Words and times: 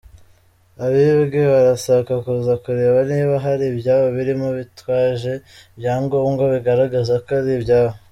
Abibwe 0.85 1.41
barasabwa 1.53 2.13
kuza 2.25 2.53
kureba 2.63 2.99
niba 3.09 3.33
hari 3.45 3.63
ibyabo 3.71 4.05
birimo 4.17 4.47
bitwaje 4.57 5.31
ibyangombwa 5.75 6.43
bigaragaza 6.53 7.13
ko 7.25 7.29
ari 7.39 7.51
ibyabo. 7.59 7.95